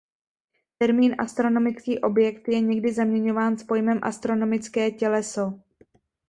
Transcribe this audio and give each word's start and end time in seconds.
Termín 0.77 1.15
astronomický 1.19 1.99
objekt 1.99 2.47
je 2.47 2.59
někdy 2.61 2.93
zaměňován 2.93 3.57
s 3.57 3.63
pojmem 3.63 3.99
astronomické 4.01 4.91
těleso. 4.91 5.59